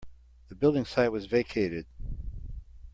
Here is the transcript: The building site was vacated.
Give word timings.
The 0.49 0.55
building 0.55 0.83
site 0.85 1.11
was 1.11 1.27
vacated. 1.27 1.85